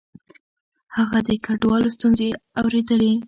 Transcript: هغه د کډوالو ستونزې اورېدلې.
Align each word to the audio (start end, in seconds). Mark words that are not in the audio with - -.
هغه 0.95 1.19
د 1.27 1.29
کډوالو 1.45 1.89
ستونزې 1.95 2.29
اورېدلې. 2.59 3.13